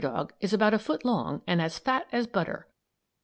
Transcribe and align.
]Mr. 0.01 0.07
Prairie 0.09 0.15
Dog 0.17 0.33
is 0.39 0.51
about 0.51 0.73
a 0.73 0.79
foot 0.79 1.05
long 1.05 1.43
and 1.45 1.61
as 1.61 1.77
fat 1.77 2.07
as 2.11 2.25
butter. 2.25 2.65